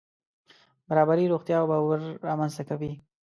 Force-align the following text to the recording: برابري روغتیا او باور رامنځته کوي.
برابري 0.87 1.25
روغتیا 1.33 1.57
او 1.61 1.65
باور 1.71 1.99
رامنځته 2.27 2.63
کوي. 2.69 2.91